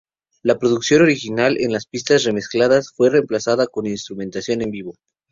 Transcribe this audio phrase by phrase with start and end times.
[0.41, 4.95] La producción original en las pistas remezcladas fue reemplazada con instrumentación en vivo.